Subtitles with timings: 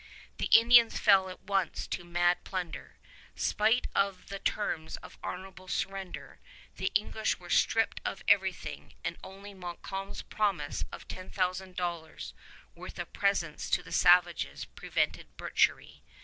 [0.39, 2.97] The Indians fell at once to mad plunder.
[3.35, 6.39] Spite of the terms of honorable surrender,
[6.77, 12.33] the English were stripped of everything, and only Montcalm's promise of $10,000
[12.73, 16.01] worth of presents to the savages prevented butchery.